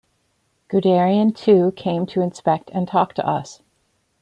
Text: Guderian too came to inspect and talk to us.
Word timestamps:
Guderian 0.67 1.31
too 1.31 1.73
came 1.75 2.07
to 2.07 2.21
inspect 2.21 2.71
and 2.71 2.87
talk 2.87 3.13
to 3.13 3.23
us. 3.27 3.61